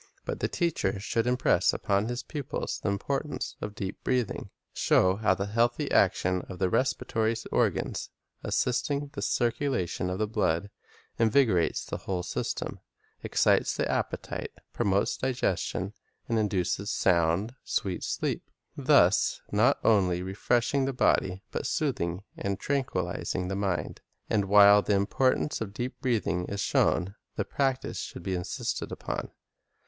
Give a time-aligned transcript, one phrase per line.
[0.25, 4.49] But the teacher should impress upon his pupils the impor tance of deep breathing.
[4.73, 8.09] Show how the healthy action of the respiratory organs,
[8.43, 10.71] assisting the circulation of the blood,
[11.19, 12.79] invigorates the whole system,
[13.21, 15.93] excites the appe tite, promotes digestion,
[16.27, 18.87] and induces sound, sweet sleep, 1 Eccl.
[18.87, 19.13] 3: ii, R V.
[19.13, 23.55] Study of Physiology 199 thus not only refreshing the body, but soothing and tranquilizing the
[23.55, 24.01] mind.
[24.31, 29.29] And while the importance of deep breathing is shown, the practise should be insisted upon.